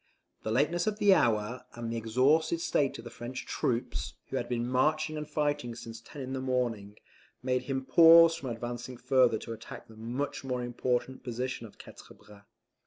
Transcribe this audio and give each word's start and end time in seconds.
The 0.41 0.49
lateness 0.51 0.87
of 0.87 0.97
the 0.97 1.13
hour, 1.13 1.65
and 1.75 1.93
the 1.93 1.95
exhausted 1.95 2.59
state 2.59 2.97
of 2.97 3.03
the 3.03 3.11
French 3.11 3.45
troops, 3.45 4.15
who 4.29 4.37
had 4.37 4.49
been 4.49 4.67
marching 4.67 5.15
and 5.15 5.29
fighting 5.29 5.75
since 5.75 6.01
ten 6.01 6.23
in 6.23 6.33
the 6.33 6.41
morning, 6.41 6.97
made 7.43 7.65
him 7.65 7.85
pause 7.85 8.33
from 8.33 8.49
advancing 8.49 8.97
further 8.97 9.37
to 9.37 9.53
attack 9.53 9.87
the 9.87 9.95
much 9.95 10.43
more 10.43 10.63
important 10.63 11.23
position 11.23 11.67
of 11.67 11.77
Quatre 11.77 12.15
Bras. 12.15 12.45